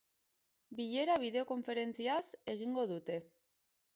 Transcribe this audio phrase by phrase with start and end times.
[0.79, 2.23] Bilera bideokonferentziaz
[2.55, 3.21] egingo dute.